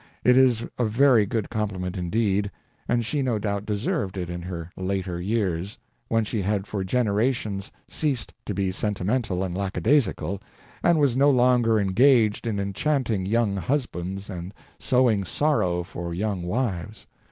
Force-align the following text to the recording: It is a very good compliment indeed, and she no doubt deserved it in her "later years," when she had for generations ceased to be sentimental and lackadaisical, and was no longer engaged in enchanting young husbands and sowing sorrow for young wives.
It 0.23 0.35
is 0.35 0.63
a 0.79 0.85
very 0.85 1.27
good 1.27 1.51
compliment 1.51 1.95
indeed, 1.95 2.49
and 2.87 3.05
she 3.05 3.21
no 3.21 3.37
doubt 3.37 3.67
deserved 3.67 4.17
it 4.17 4.31
in 4.31 4.41
her 4.41 4.71
"later 4.75 5.21
years," 5.21 5.77
when 6.07 6.25
she 6.25 6.41
had 6.41 6.65
for 6.65 6.83
generations 6.83 7.71
ceased 7.87 8.33
to 8.47 8.55
be 8.55 8.71
sentimental 8.71 9.43
and 9.43 9.55
lackadaisical, 9.55 10.41
and 10.81 10.97
was 10.99 11.15
no 11.15 11.29
longer 11.29 11.79
engaged 11.79 12.47
in 12.47 12.59
enchanting 12.59 13.27
young 13.27 13.57
husbands 13.57 14.27
and 14.27 14.55
sowing 14.79 15.23
sorrow 15.23 15.83
for 15.83 16.15
young 16.15 16.41
wives. 16.41 17.05